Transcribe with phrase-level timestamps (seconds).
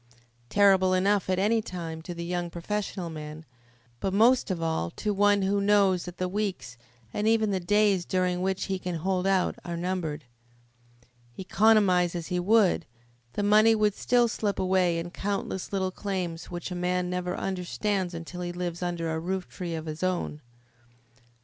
[0.49, 3.45] Terrible enough at any time to the young professional man,
[3.99, 6.75] but most of all to one who knows that the weeks,
[7.13, 10.25] and even the days during which he can hold out are numbered.
[11.37, 12.87] Economise as he would,
[13.33, 17.37] the money would still slip away in the countless little claims which a man never
[17.37, 20.37] understands until he lives under a rooftree of his own.
[21.17, 21.29] Dr.